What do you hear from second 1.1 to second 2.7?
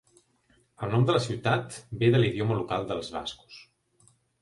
la ciutat ve de l'idioma